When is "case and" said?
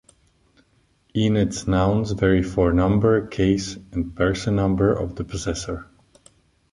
3.27-4.15